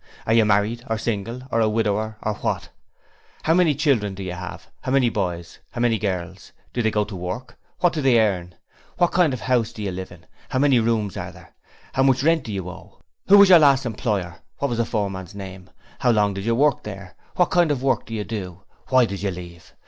[0.25, 2.69] 'Are you Married or single or a Widower or what?'
[3.43, 4.69] 'How many children have you?
[4.81, 5.59] How many boys?
[5.73, 6.53] How many girls?
[6.73, 7.55] Do they go to work?
[7.81, 8.55] What do they earn?'
[8.97, 10.25] 'What kind of a house do you live in?
[10.49, 11.53] How many rooms are there?'
[11.93, 14.37] 'How much rent do you owe?' 'Who was your last employer?
[14.57, 15.69] What was the foreman's name?
[15.99, 17.13] How long did you work there?
[17.35, 18.63] What kind of work did you do?
[18.87, 19.71] Why did you leave?'